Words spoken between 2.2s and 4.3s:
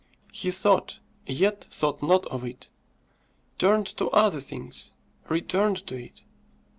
of it; turned to